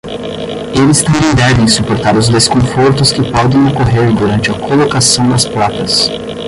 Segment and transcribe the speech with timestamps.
[0.75, 6.09] Eles também devem suportar os desconfortos que podem ocorrer durante a colocação das placas.